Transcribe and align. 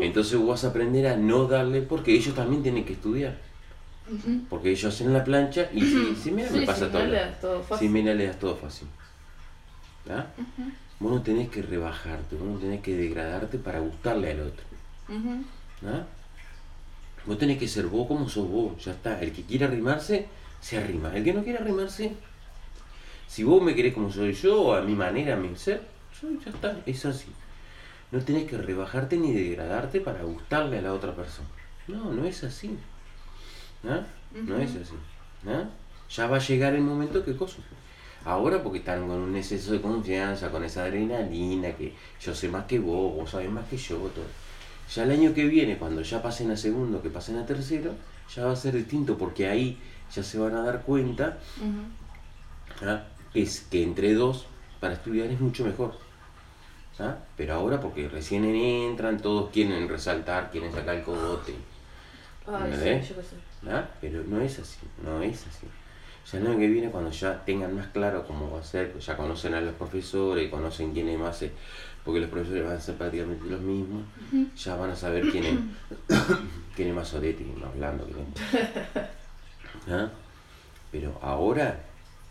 Entonces 0.00 0.38
vos 0.38 0.48
vas 0.48 0.64
a 0.64 0.68
aprender 0.68 1.06
a 1.06 1.16
no 1.16 1.46
darle, 1.46 1.82
porque 1.82 2.12
ellos 2.12 2.34
también 2.34 2.62
tienen 2.62 2.84
que 2.84 2.94
estudiar. 2.94 3.36
Porque 4.48 4.70
ellos 4.70 4.92
hacen 4.92 5.12
la 5.12 5.22
plancha 5.22 5.68
y 5.72 5.80
si, 5.82 6.16
si 6.16 6.30
mira, 6.32 6.50
me 6.50 6.66
pasa 6.66 6.86
sí, 6.86 6.92
todo. 6.92 7.04
le 7.06 7.16
das 7.16 7.40
todo 7.40 7.62
Si 7.62 7.68
fácil. 7.68 7.90
mira, 7.90 8.12
le 8.14 8.26
das 8.26 8.38
todo 8.38 8.56
fácil. 8.56 8.88
¿Ah? 10.08 10.26
Vos 10.98 11.12
no 11.12 11.22
tenés 11.22 11.48
que 11.48 11.62
rebajarte, 11.62 12.34
vos 12.36 12.48
no 12.48 12.58
tenés 12.58 12.80
que 12.80 12.96
degradarte 12.96 13.58
para 13.58 13.78
gustarle 13.78 14.32
al 14.32 14.40
otro. 14.40 14.64
Ujú. 15.08 15.44
¿Ah? 15.86 16.04
Vos 17.24 17.38
tenés 17.38 17.58
que 17.58 17.68
ser 17.68 17.86
vos 17.86 18.08
como 18.08 18.28
sos 18.28 18.48
vos, 18.48 18.84
ya 18.84 18.92
está. 18.92 19.20
El 19.20 19.32
que 19.32 19.42
quiera 19.42 19.66
arrimarse, 19.68 20.26
se 20.60 20.78
arrima. 20.78 21.14
El 21.16 21.22
que 21.22 21.32
no 21.32 21.44
quiera 21.44 21.60
arrimarse, 21.60 22.12
si 23.28 23.44
vos 23.44 23.62
me 23.62 23.74
querés 23.76 23.94
como 23.94 24.10
soy 24.10 24.32
yo, 24.32 24.60
o 24.60 24.74
a 24.74 24.80
mi 24.80 24.94
manera, 24.94 25.34
a 25.34 25.36
mi 25.36 25.54
ser, 25.54 25.82
yo, 26.20 26.28
ya 26.44 26.50
está, 26.50 26.76
es 26.84 27.04
así. 27.06 27.26
No 28.12 28.20
tenés 28.20 28.48
que 28.48 28.56
rebajarte 28.56 29.16
ni 29.16 29.32
degradarte 29.32 30.00
para 30.00 30.22
gustarle 30.22 30.78
a 30.78 30.82
la 30.82 30.92
otra 30.92 31.14
persona. 31.14 31.48
No, 31.86 32.12
no 32.12 32.24
es 32.24 32.42
así. 32.44 32.76
¿Ah? 33.84 34.02
No 34.34 34.58
es 34.58 34.70
así. 34.70 34.94
¿Ah? 35.46 35.68
Ya 36.08 36.26
va 36.26 36.36
a 36.36 36.40
llegar 36.40 36.74
el 36.74 36.82
momento 36.82 37.24
que 37.24 37.36
cosa. 37.36 37.58
Ahora 38.24 38.62
porque 38.62 38.80
están 38.80 39.06
con 39.06 39.18
un 39.18 39.36
exceso 39.36 39.72
de 39.72 39.80
confianza, 39.80 40.50
con 40.50 40.64
esa 40.64 40.84
adrenalina, 40.84 41.72
que 41.72 41.94
yo 42.20 42.34
sé 42.34 42.48
más 42.48 42.66
que 42.66 42.78
vos, 42.78 43.14
vos 43.14 43.30
sabés 43.30 43.50
más 43.50 43.66
que 43.68 43.76
yo, 43.76 43.96
todo. 43.96 44.26
Ya 44.94 45.04
el 45.04 45.12
año 45.12 45.32
que 45.32 45.44
viene, 45.44 45.78
cuando 45.78 46.02
ya 46.02 46.20
pasen 46.20 46.50
a 46.50 46.56
segundo, 46.56 47.00
que 47.00 47.10
pasen 47.10 47.38
a 47.38 47.46
tercero, 47.46 47.94
ya 48.34 48.44
va 48.44 48.52
a 48.52 48.56
ser 48.56 48.74
distinto 48.74 49.16
porque 49.16 49.46
ahí 49.46 49.78
ya 50.14 50.22
se 50.22 50.38
van 50.38 50.54
a 50.54 50.62
dar 50.62 50.82
cuenta. 50.82 51.38
¿ah? 52.82 53.04
es 53.32 53.60
que 53.70 53.82
entre 53.82 54.14
dos 54.14 54.46
para 54.80 54.94
estudiar 54.94 55.28
es 55.28 55.40
mucho 55.40 55.64
mejor. 55.64 56.09
¿Ah? 56.98 57.16
Pero 57.36 57.54
ahora 57.54 57.80
porque 57.80 58.08
recién 58.08 58.44
entran, 58.44 59.20
todos 59.20 59.50
quieren 59.50 59.88
resaltar, 59.88 60.50
quieren 60.50 60.72
sacar 60.72 60.96
el 60.96 61.02
cogote. 61.02 61.54
Ay, 62.46 63.02
sí. 63.02 63.14
¿ah? 63.68 63.88
Pero 64.00 64.22
no 64.24 64.40
es 64.40 64.58
así, 64.58 64.78
no 65.04 65.22
es 65.22 65.46
así. 65.46 65.66
Ya 66.30 66.38
el 66.38 66.46
año 66.46 66.58
que 66.58 66.68
viene, 66.68 66.90
cuando 66.90 67.10
ya 67.10 67.42
tengan 67.44 67.74
más 67.74 67.88
claro 67.88 68.24
cómo 68.26 68.50
va 68.50 68.60
a 68.60 68.64
ser, 68.64 68.92
pues 68.92 69.06
ya 69.06 69.16
conocen 69.16 69.54
a 69.54 69.60
los 69.60 69.74
profesores, 69.74 70.50
conocen 70.50 70.92
quién 70.92 71.08
es 71.08 71.18
más, 71.18 71.42
eh, 71.42 71.50
porque 72.04 72.20
los 72.20 72.30
profesores 72.30 72.64
van 72.64 72.76
a 72.76 72.80
ser 72.80 72.94
prácticamente 72.96 73.48
los 73.48 73.60
mismos, 73.60 74.02
ya 74.56 74.76
van 74.76 74.90
a 74.90 74.96
saber 74.96 75.28
quién 75.30 75.44
es, 75.44 75.58
quién 76.76 76.88
es 76.88 76.94
más 76.94 77.08
sorete, 77.08 77.44
más 77.44 77.74
blando, 77.74 78.04
quién 78.04 78.18
es. 78.20 79.00
¿Ah? 79.92 80.08
Pero 80.92 81.18
ahora 81.22 81.80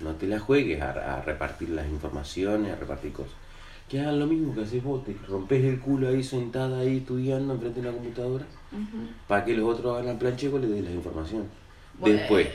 no 0.00 0.14
te 0.14 0.26
la 0.26 0.38
juegues 0.38 0.80
a, 0.80 0.90
a 0.90 1.22
repartir 1.22 1.70
las 1.70 1.86
informaciones, 1.88 2.72
a 2.72 2.76
repartir 2.76 3.12
cosas. 3.12 3.34
Que 3.90 4.00
hagan 4.00 4.20
lo 4.20 4.26
mismo 4.26 4.54
que 4.54 4.60
haces 4.62 4.82
vos, 4.84 5.04
te 5.04 5.16
rompes 5.26 5.64
el 5.64 5.80
culo 5.80 6.08
ahí 6.08 6.22
sentada 6.22 6.78
ahí 6.78 6.98
estudiando 6.98 7.54
enfrente 7.54 7.80
de 7.80 7.86
la 7.88 7.92
computadora, 7.92 8.46
para 9.26 9.44
que 9.44 9.54
los 9.54 9.68
otros 9.68 9.94
hagan 9.94 10.06
la 10.14 10.18
plancha 10.18 10.46
y 10.46 10.48
vos 10.48 10.60
le 10.60 10.68
des 10.68 10.84
la 10.84 10.90
información. 10.92 11.48
Bueno. 11.98 12.16
Después. 12.18 12.46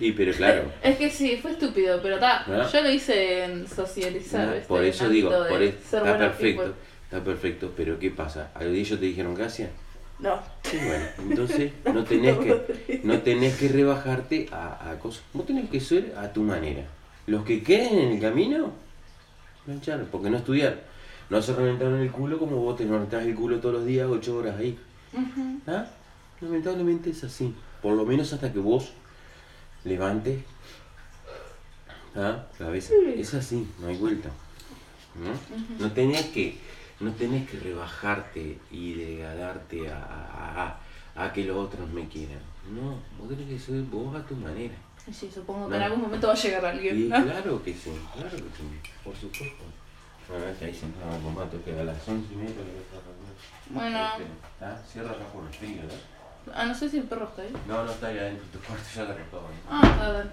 Y 0.00 0.12
pero 0.12 0.32
claro, 0.32 0.64
Es 0.82 0.96
que 0.96 1.08
sí, 1.08 1.36
fue 1.40 1.52
estúpido, 1.52 2.00
pero 2.02 2.16
está. 2.16 2.38
¿Ah? 2.48 2.68
Yo 2.70 2.82
lo 2.82 2.90
hice 2.90 3.44
en 3.44 3.66
socializar. 3.68 4.60
por 4.66 4.84
eso 4.84 5.08
digo, 5.08 5.30
por 5.48 5.62
e- 5.62 5.72
ser 5.88 6.00
está 6.04 6.18
perfecto, 6.18 6.62
people. 6.62 6.74
está 7.04 7.24
perfecto, 7.24 7.72
pero 7.76 7.98
¿qué 8.00 8.10
pasa? 8.10 8.50
¿A 8.54 8.64
ellos 8.64 8.98
te 8.98 9.06
dijeron 9.06 9.34
gracias? 9.34 9.70
No. 10.18 10.38
Sí, 10.64 10.78
bueno, 10.84 11.04
entonces 11.30 11.72
no 11.94 12.02
tenés 12.04 12.36
que, 12.38 13.00
no 13.04 13.20
tenés 13.20 13.56
que 13.56 13.68
rebajarte 13.68 14.48
a, 14.50 14.90
a 14.90 14.98
cosas. 14.98 15.22
Vos 15.32 15.46
tenés 15.46 15.70
que 15.70 15.78
ser 15.78 16.12
a 16.18 16.32
tu 16.32 16.42
manera. 16.42 16.82
Los 17.26 17.44
que 17.44 17.62
queden 17.62 17.98
en 17.98 18.12
el 18.14 18.20
camino, 18.20 18.72
porque 20.10 20.30
no 20.30 20.36
estudiar. 20.38 20.82
No 21.28 21.42
se 21.42 21.54
reventaron 21.54 22.00
el 22.00 22.10
culo 22.10 22.38
como 22.38 22.56
vos 22.56 22.76
te 22.76 22.84
reventás 22.84 23.24
el 23.24 23.34
culo 23.34 23.58
todos 23.58 23.76
los 23.76 23.84
días, 23.86 24.08
ocho 24.08 24.36
horas 24.36 24.56
ahí. 24.58 24.78
¿Ah? 25.66 25.86
Lamentablemente 26.40 27.10
es 27.10 27.24
así. 27.24 27.52
Por 27.82 27.94
lo 27.96 28.04
menos 28.04 28.32
hasta 28.32 28.52
que 28.52 28.58
vos 28.60 28.92
levantes 29.84 30.42
¿ah? 32.14 32.44
cabeza. 32.58 32.94
Es 33.16 33.34
así, 33.34 33.66
no 33.80 33.88
hay 33.88 33.96
vuelta. 33.96 34.30
¿no? 35.16 35.84
No 35.84 35.92
tenés 35.92 36.26
que, 36.26 36.58
no 37.00 37.10
tenés 37.12 37.48
que 37.50 37.58
rebajarte 37.58 38.58
y 38.70 38.94
degradarte 38.94 39.90
a, 39.90 39.96
a, 40.04 40.62
a- 40.66 40.80
a 41.24 41.32
que 41.32 41.44
los 41.44 41.56
otros 41.56 41.88
me 41.90 42.06
quieran. 42.08 42.40
No, 42.74 42.98
vos 43.18 43.28
tenés 43.30 43.48
que 43.48 43.58
ser 43.58 43.82
vos 43.84 44.14
a 44.14 44.24
tu 44.26 44.36
manera. 44.36 44.74
Sí, 45.12 45.30
supongo 45.32 45.66
que 45.66 45.70
No. 45.70 45.76
en 45.76 45.82
algún 45.82 46.00
momento 46.02 46.26
va 46.26 46.32
a 46.32 46.36
llegar 46.36 46.64
alguien. 46.66 46.98
Y 46.98 47.08
¿no? 47.08 47.22
claro 47.24 47.62
que 47.62 47.72
sí, 47.74 47.92
claro 48.12 48.30
que 48.30 48.36
sí, 48.38 48.92
por 49.04 49.14
supuesto. 49.16 49.64
Que 50.58 50.64
ahí 50.64 50.74
sentado 50.74 51.12
con 51.22 51.34
mato 51.36 51.62
que 51.64 51.70
a 51.78 51.84
las 51.84 52.08
once 52.08 52.32
y 52.32 52.36
media 52.36 52.56
le 52.56 52.72
voy 52.72 52.82
a. 52.92 53.90
Bueno. 53.90 53.98
¿Ah? 54.60 54.76
Cierra 54.90 55.10
acá 55.12 55.24
por 55.32 55.44
el 55.44 55.50
frío, 55.54 55.82
¿no? 55.82 56.52
Ah, 56.52 56.64
no 56.64 56.74
sé 56.74 56.88
si 56.88 56.98
el 56.98 57.04
perro 57.04 57.26
está 57.26 57.42
ahí. 57.42 57.52
No, 57.68 57.84
no 57.84 57.90
está 57.92 58.08
ahí 58.08 58.18
adentro, 58.18 58.46
tu 58.52 58.58
cuarto 58.66 58.84
ya 58.94 59.04
la 59.04 59.14
recojo. 59.14 59.48
Ah, 59.70 59.82
está 59.84 60.12
bien. 60.12 60.30